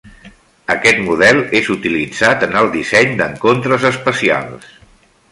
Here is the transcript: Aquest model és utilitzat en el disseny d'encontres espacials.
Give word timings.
Aquest 0.75 1.01
model 1.09 1.41
és 1.59 1.67
utilitzat 1.75 2.45
en 2.47 2.57
el 2.61 2.71
disseny 2.77 3.13
d'encontres 3.19 3.85
espacials. 3.91 4.65